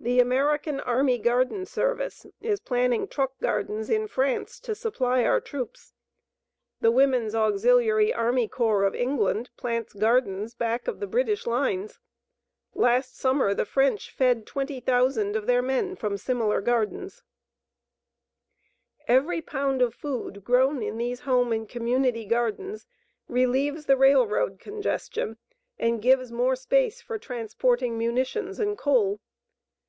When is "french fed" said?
13.66-14.46